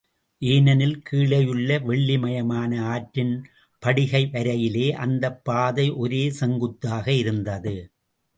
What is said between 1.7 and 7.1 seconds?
வெள்ளிமயமான ஆற்றின் படுகை வரையிலே அந்தப் பாதை ஒரே செங்குத்தாக